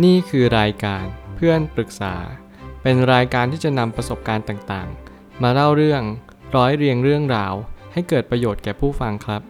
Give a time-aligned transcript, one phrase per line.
[0.00, 1.04] นี่คือรายการ
[1.36, 2.14] เพื่อนปรึกษา
[2.82, 6.02] เป็นรายการที่จะนำประสบการณ์ต่างๆ มาเล่าเรื่อง
[6.56, 7.54] ร้อยเรียงเรื่องราว
[7.92, 9.42] ให้เกิดประโยชน์แก่ผู้ฟังครับ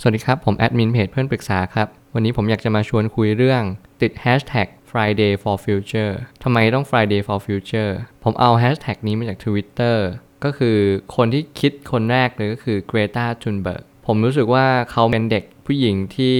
[0.00, 3.62] สวัสดีครับ ผมแอดมินเพจเพื่อนปรึกษาครับ วันนี้ผมอยากจะมาชวนคุยเรื่อง
[4.02, 6.12] ติด Hashtag Friday for Future
[6.42, 9.96] ทำไมต้อง Friday for Future ผมเอา Hashtag นี้มาจาก Twitter
[10.44, 10.78] ก็คือ
[11.16, 16.36] คนที่คิดคนแรกเลยก็คือ Greta Thunberg ผมรู้สึกว่าเขาเป็นเด็ก ผู้หญิงที่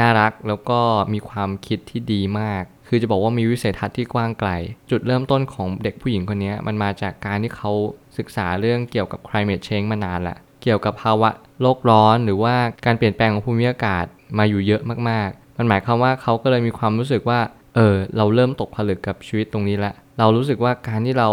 [0.00, 0.80] น่ารักแล้วก็
[1.12, 4.50] มีความคิดที่ดีมาก คือจะบอกว่ามีวิสัยทัศน์ที่กว้างไกล
[4.90, 7.72] จุดเริ่มต้นของเด็กผู้หญิงคนนี้มันมาจากการที่เขา
[8.18, 11.30] ศึกษาเรื่องเกี่ยวกับ climate change มานานละเกี่ยวกับภาวะ
[11.60, 12.54] โลกร้อนหรือว่า
[12.86, 14.06] การเปลี่ยนแปลงของภูมิอากาศ
[14.38, 17.40] มาอยู่เยอะมากๆ มันหมายความว่าเขาก็เลยมีความรู้สึกว่า
[17.74, 21.30] เออ เราเริ่มตกผลึกกับชีวิตตรงนี้ละ เรารู้สึกว่าการที่เรา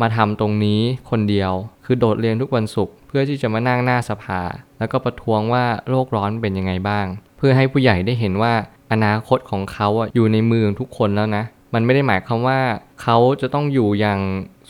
[0.00, 1.52] มาทำตรงนี้คนเดียว
[1.84, 4.40] คือโดดเรียนทุกวันศุกร์ พื่อที่จะมานั่งหน้าสภา
[4.78, 7.06] แล้วก็ประท้วงว่าโลกร้อนเป็นยังไงบ้าง
[7.38, 8.52] เพื่อให้ผู้ใหญ่ได้เห็นว่า
[8.92, 11.44] อนาคตของเขาอยู่ในมือทุกคนแล้วนะ
[11.74, 12.60] มันไม่ได้หมายความว่า
[13.02, 14.20] เขาจะต้องอยู่อย่าง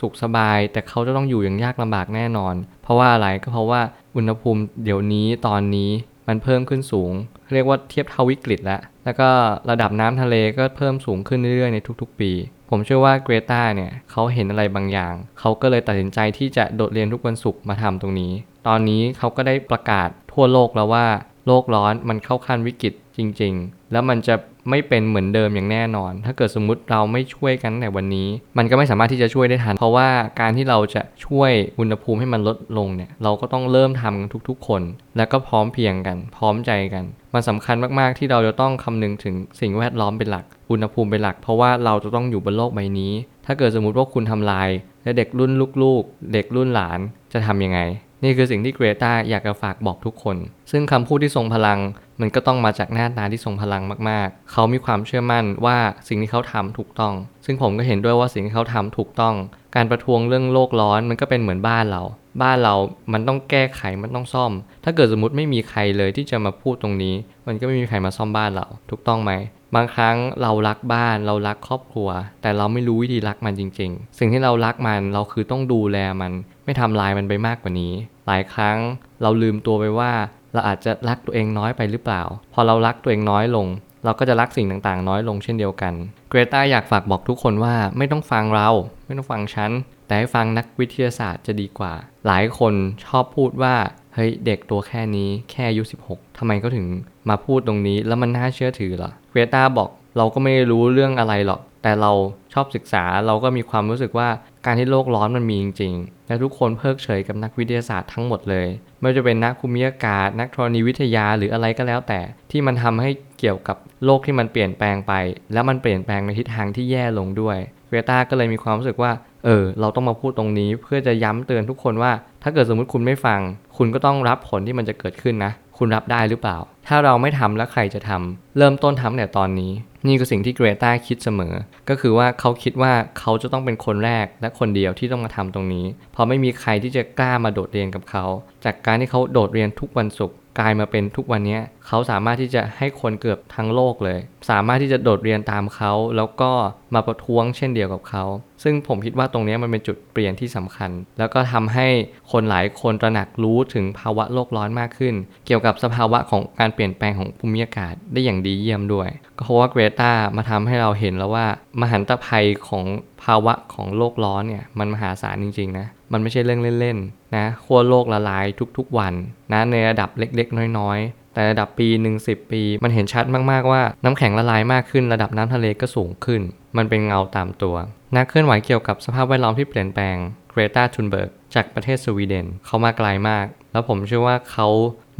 [0.01, 3.81] สุขสบาย แต่เขาจะต้องอยู่อย่างยากลำบากแน่นอน เพราะว่าอะไรก็เพราะว่า
[4.15, 5.91] อุณหภูมิเดี๋ยวนี้ตอนนี้
[6.27, 7.13] มันเพิ่มขึ้นสูง
[7.53, 9.29] เรียกว่าเทียบเท่าวิกฤตแล้ว แล้วก็
[9.69, 12.31] ระดับน้ำทะเลก็เพิ่มสูงขึ้นเรื่อยๆในทุกๆ ปี
[12.69, 18.31] ผมเชื่อว่าเกรตาเนี่ยเขาเห็นอะไรบางอย่าง เขาก็เลยตัดสินใจที่จะโดดเรียนทุกวันศุกร์มาทำตรงนี้
[18.67, 21.05] ตอนนี้เขาก็ได้ประกาศทั่วโลกแล้วว่า
[21.47, 24.35] โลกร้อนมันเข้าขั้นวิกฤตจริง ๆ แล้วมันจะ
[24.69, 28.27] ไม่เป็นเหมือนเดิมอย่างแน่นอน ถ้าเกิดสมมุติเราไม่ช่วยกันในวันนี้
[28.57, 30.09] มันก็ไม่สามารถที่จะช่วยได้ทัน เพราะว่า
[30.41, 34.81] การที่เราจะช่วยอุณหภูมิให้มันลดลงเนี่ย เราก็ต้องเริ่มทำกันทุกๆ คน
[35.17, 43.13] แล้วก็พร้อมเพียงกัน พร้อมใจกัน มันสำคัญมากๆที่เราจะต้องคำนึงถึงสิ่งแวดล้อมเป็นหลัก อุณหภูมิเป็นหลัก เพราะว่าเราจะต้องอยู่บนโลกใบนี้
[43.45, 44.69] ถ้าเกิดสมมติว่าคุณทำลาย
[45.03, 45.51] และเด็กรุ่น
[45.83, 46.99] ลูกๆ เด็กรุ่นหลาน
[47.33, 47.79] จะทำยังไง
[48.23, 50.37] นี่คือสิ่งที่เกรตาอยากจะฝากบอกทุกคน
[50.71, 51.79] ซึ่งคำพูดที่ทรงพลัง
[52.21, 57.13] มันก็ต้องมาจากหน้าตาที่ทรงพลังมากๆ เขามีความเชื่อมั่นว่าสิ่งที่เขาทำถูกต้อง
[57.45, 59.35] ซึ่งผมก็เห็นด้วยว่าสิ่งที่เขาทำถูกต้อง
[59.75, 62.01] การประท้วงเรื่องโลกร้อนมันก็เป็นเหมือนบ้านเรา
[62.41, 62.75] บ้านเรา
[63.13, 64.51] มันต้องแก้ไขมันต้องซ่อม
[64.83, 67.15] ถ้าเกิดสมมติไม่มีใครเลยที่จะมาพูดตรงนี้
[67.47, 69.31] มันก็ไม่มีใครมาซ่อมบ้านเราถูกต้องไหม
[69.75, 72.09] บางครั้งเรารักบ้านเรารักครอบครัว
[72.41, 76.31] แต่เราไม่รู้วิธีรักมันจริง ๆ สิ่งที่เรารักมันเราคือต้องดูแลมัน
[76.65, 77.93] ไม่ทำลายมันไปมากกว่านี้
[78.27, 78.77] หลายครั้ง
[79.21, 80.11] เราลืมตัวไปว่า
[80.53, 82.21] เราอาจจะรักตัวเองน้อยไปหรือเปล่า
[82.53, 83.67] พอเรารักตัวเองน้อยลง
[84.05, 85.93] เราก็จะรักสิ่งต่างๆ น้อยลงเช่นเดียวกัน
[86.29, 88.69] เกรตาอยากฝากบอกทุกคนว่าไม่ต้องฟังเรา
[89.05, 89.71] ไม่ต้องฟังฉัน
[90.13, 91.93] แต่ให้ฟังนักวิทยาศาสตร์จะดีกว่า
[92.27, 92.73] หลายคน
[93.05, 93.75] ชอบพูดว่า
[94.15, 96.85] เฮ้ยเด็กตัวแค่นี้แค่อายุ16ทำไมเขาถึง
[97.29, 102.11] มาพูดตรงนี้แล้วมันน่าเชื่อถือเหรอเกรตาบอกเราก็ไม่รู้เรื่องอะไรหรอก แต่เรา
[102.53, 104.29] ชอบศึกษาเราก็มีความรู้สึกว่า
[104.65, 108.67] การที่โลกร้อนมันมีจริงๆ และทุกคนเพิกเฉยกับนักวิทยาศาสตร์ทั้งหมดเลย
[108.99, 112.21] ไม่ว่าจะเป็นนักภูมิอากาศ นักธรณีวิทยาหรืออะไรก็แล้วแต่
[112.51, 113.09] ที่มันทำให้
[113.39, 115.13] เกี่ยวกับโลกที่มันเปลี่ยนแปลงไป
[115.53, 117.57] แล้วมันเปลี่ยนแปลงในทิศทางที่แย่ลงด้วย
[117.87, 119.11] เกรตาก็เลยมีความรู้สึกว่า
[119.45, 122.11] เออเราต้องมาพูดตรงนี้เพื่อจะย้ำเตือนทุกคนว่า
[122.43, 123.39] ถ้าเกิดสมมุติคุณไม่ฟัง
[123.77, 129.71] คุณก็ต้องรับผลที่มันจะเกิดขึ้นนะ คุณรับได้หรือเปล่า ถ้าเราไม่ทำแล้วใครจะทำเริ่มต้นทำแต่ตอนนี้
[130.07, 131.53] นี่คือสิ่งที่เกรตาคิดเสมอ
[131.89, 138.25] ก็คือว่าเขาคิดว่าเขาจะต้องเป็นคนแรกและคนเดียวที่ต้องมาทำตรงนี้ เพราะไม่มีใครที่จะกล้ามาโดดเรียนกับเขา
[138.65, 144.19] จากการที่เขาโดดเรียนทุกวันศุกร์กลายมาเป็นทุกวันนี้เขาสามารถที่จะให้คนเกือบทั้งโลกเลย
[144.49, 146.51] สามารถที่จะโดดเรียนตามเขา แล้วก็
[146.93, 148.23] มาประท้วงเช่นเดียวกับเขา
[148.63, 151.87] ซึ่งผมคิดว่าตรงนี้มันเป็นจุดเปลี่ยนที่สำคัญ แล้วก็ทำให้
[152.31, 155.15] คนหลายคนตระหนักรู้ถึงภาวะโลกร้อนมากขึ้น
[155.45, 161.45] เกี่ยวกับสภาวะของการเปลี่ยนแปลงของภูมิอากาศได้อย่างดีเยี่ยมด้วย ก็เพราะว่าเกรตามาทำให้เราเห็นแล้วว่า
[161.81, 162.85] มหันตภัยของ
[163.23, 168.45] ภาวะของโลกร้อนเนี่ยมันมหาศาลจริงๆนะมันไม่ใช่เรื่องเล่นๆนะขั้วโลกละลาย
[168.77, 169.13] ทุกๆวัน
[169.53, 176.41] นะในระดับเล็กๆ น้อยๆ แต่ระดับปีหนึ่งสิปี มันเห็นชัดมากๆว่าน้ำแข็งละลายมากขึ้นระดับน้ำทะเลก็สูงขึ้น
[176.77, 177.75] มันเป็นเงาตามตัว
[178.15, 180.17] นักเคลื่อนไหวเกี่ยวกับสภาพแวดล้อมที่เปลี่ยนแปลง
[180.49, 184.67] เกรตาทุนเบิร์กจากประเทศสวีเดนเขามาไกลามาก แล้วผมเชื่อว่าเขา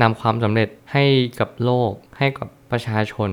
[0.01, 1.03] นำความสำเร็จให้
[1.39, 3.29] กับโลก ให้กับประชาชน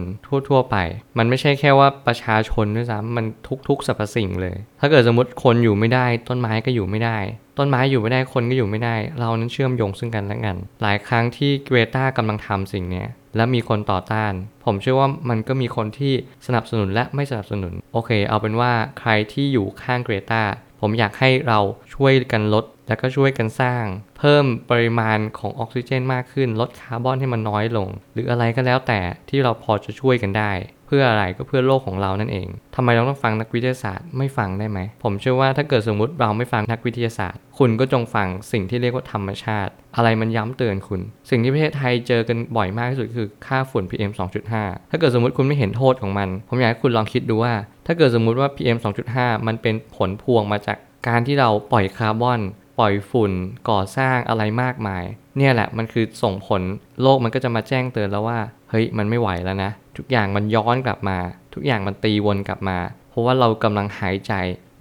[0.48, 0.76] ทั่ว ๆ ไป
[1.19, 3.25] มันไม่ใช่แค่ว่าประชาชนด้วยซ้ำมัน
[3.69, 7.19] ทุกๆสรรพสิ่งเลย ถ้าเกิดสมมติคนอยู่ไม่ได้ ต้นไม้ก็อยู่ไม่ได้
[7.58, 13.05] ต้นไม้อยู่ไม่ได้คนก็อยู่ไม่ได้ เรานั้นเชื่อมโยงซึ่งกันและกัน หลายครั้งที่เกรตากำลังทำสิ่งนี้
[13.37, 14.32] และมีคนต่อต้าน
[14.64, 16.12] ผมเชื่อว่ามันก็มีคนที่
[16.46, 20.43] สนับสนุนและไม่สนับสนุน โอเค เอาเป็นว่าใครที่อยู่ข้างเกรตา
[20.81, 21.58] ผมอยากให้เรา
[21.94, 23.84] ช่วยกันลด แล้วก็ช่วยกันสร้าง
[24.19, 30.52] เพิ่มปริมาณของออกซิเจนมากขึ้น ลดคาร์บอนให้มันน้อยลง หรืออะไรก็แล้วแต่ที่เราพอจะช่วยกันได้
[30.87, 41.00] เพื่ออะไรก็เพื่อโลกของเรานั่นเองทำไมเราต้องฟังนักวิทยาศาสตร์ไม่ฟังได้ไหม ผมเชื่อว่าถ้าเกิดสมมุติเราไม่ฟังนักวิทยาศาสตร์ คุณก็จงฟังสิ่งที่เรียกว่าธรรมชาติ อะไรมันย้ำเตือนคุณ
[41.31, 44.10] สิ่งที่ประเทศไทยเจอกันบ่อยมากที่สุดคือค่าฝุ่น PM
[44.50, 47.54] 2.5 ถ้าเกิดสมมติคุณไม่เห็นโทษของมัน ผมอยากให้คุณลองคิดดูว่า
[47.87, 48.78] ถ้าเกิดสมมุติว่า PM
[49.12, 50.76] 2.5 มันเป็นผลพวงมาจาก
[51.08, 52.40] การที่เราปล่อยคาร์บอน
[52.81, 53.32] ปล่อยฝุ่น
[53.71, 55.05] ก่อสร้างอะไรมากมาย
[55.37, 56.62] เนี่ยแหละมันคือส่งผล
[57.03, 58.38] โลกมันก็จะมาแจ้งเตือนแล้วว่า
[58.71, 61.19] เฮ้ยมันไม่ไหวแล้วนะ ทุกอย่างมันย้อนกลับมา
[61.55, 62.79] ทุกอย่างมันตีวนกลับมา
[63.11, 64.32] เพราะว่าเรากำลังหายใจ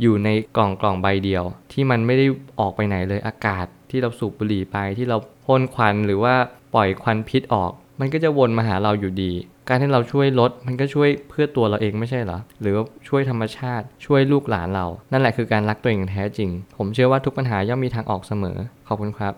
[0.01, 2.25] อยู่ในกล่องกล่องใบเดียว ที่มันไม่ได้
[2.60, 6.34] ออกไปไหนเลยอากาศ ที่เราสูบบุหรี่ไปที่เราพ่นควันหรือว่า
[6.75, 9.31] ปล่อยควันพิษออก มันก็จะวนมาหาเราอยู่ดี
[9.69, 18.57] การที่เราช่วยลดมันก็ช่วยเพื่อตัวเราเองไม่ใช่เหรอ หรือว่าช่วยธรรมชาติ ช่วยลูกหลานเรา นั่นแหละคือการรักตัวเองแท้จริง ผมเชื่อว่าทุกปัญหาย่อมมีทางออกเสมอ
[18.88, 19.33] ขอบคุณครับ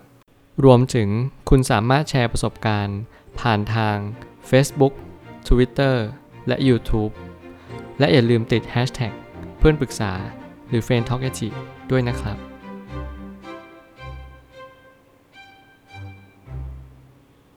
[0.66, 1.10] รวมถึง
[1.50, 3.00] คุณสามารถแชร์ประสบการณ์
[3.39, 3.98] ผ่านทาง
[4.50, 4.94] Facebook
[5.48, 5.95] Twitter
[6.48, 7.12] และ YouTube
[8.00, 9.13] และอย่าลืมติด Hashtag
[9.57, 10.12] เพื่อนปรึกษา
[10.69, 11.24] หรือ f r ร e n d t a l k
[11.92, 12.50] ด้วยนะครับ